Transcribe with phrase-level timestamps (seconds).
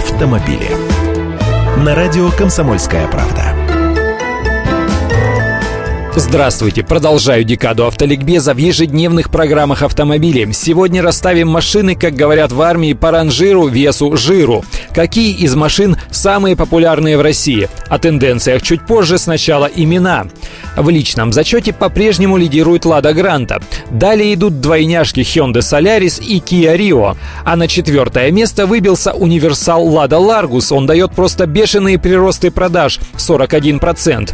[0.00, 0.70] автомобили.
[1.76, 3.54] На радио «Комсомольская правда».
[6.16, 6.82] Здравствуйте!
[6.82, 10.52] Продолжаю декаду автоликбеза в ежедневных программах автомобилей.
[10.52, 14.64] Сегодня расставим машины, как говорят в армии, по ранжиру, весу, жиру.
[14.94, 17.68] Какие из машин самые популярные в России?
[17.88, 20.26] О тенденциях чуть позже, сначала имена.
[20.76, 23.62] В личном зачете по-прежнему лидирует Лада Гранта.
[23.90, 27.16] Далее идут двойняшки Hyundai Solaris и Kia Rio.
[27.44, 30.74] А на четвертое место выбился универсал Lada Largus.
[30.74, 34.30] Он дает просто бешеные приросты продаж– 41%.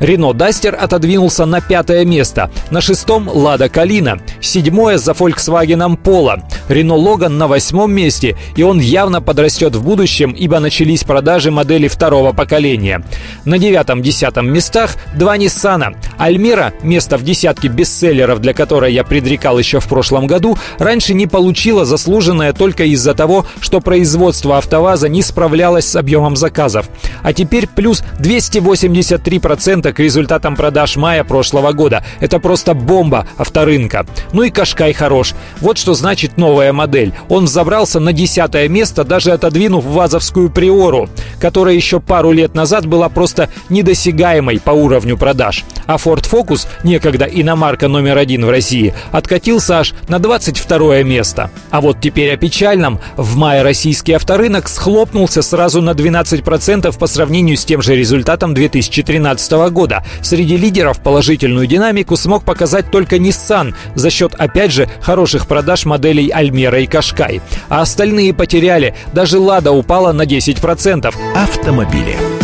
[0.00, 2.50] Рено Дастер отодвинулся на пятое место.
[2.70, 4.18] На шестом Лада Калина.
[4.44, 6.42] Седьмое за Volkswagen Polo.
[6.68, 11.88] Рено Логан на восьмом месте, и он явно подрастет в будущем, ибо начались продажи модели
[11.88, 13.02] второго поколения.
[13.46, 15.94] На девятом-десятом местах два Ниссана.
[16.18, 21.26] Альмера, место в десятке бестселлеров, для которой я предрекал еще в прошлом году, раньше не
[21.26, 26.88] получила заслуженное только из-за того, что производство АвтоВАЗа не справлялось с объемом заказов.
[27.22, 32.04] А теперь плюс 283% к результатам продаж мая прошлого года.
[32.20, 34.06] Это просто бомба авторынка.
[34.34, 35.32] Ну и Кашкай хорош.
[35.60, 37.14] Вот что значит новая модель.
[37.28, 41.08] Он взобрался на десятое место, даже отодвинув ВАЗовскую Приору,
[41.40, 45.64] которая еще пару лет назад была просто недосягаемой по уровню продаж.
[45.86, 51.50] А Ford Focus, некогда иномарка номер один в России, откатился аж на 22 место.
[51.70, 53.00] А вот теперь о печальном.
[53.16, 59.52] В мае российский авторынок схлопнулся сразу на 12% по сравнению с тем же результатом 2013
[59.70, 60.04] года.
[60.22, 66.30] Среди лидеров положительную динамику смог показать только Nissan за счет, опять же, хороших продаж моделей
[66.30, 67.40] Альмера и Кашкай.
[67.68, 68.94] А остальные потеряли.
[69.12, 71.14] Даже Лада упала на 10%.
[71.34, 72.43] Автомобили.